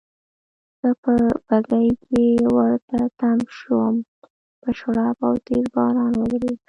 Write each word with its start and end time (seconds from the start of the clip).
زه 0.79 0.89
په 1.03 1.13
بګۍ 1.47 1.89
کې 2.03 2.25
ورته 2.55 2.99
تم 3.19 3.39
شوم، 3.57 3.95
په 4.61 4.69
شړپ 4.79 5.17
او 5.27 5.33
تېز 5.45 5.65
باران 5.75 6.13
وریده. 6.17 6.51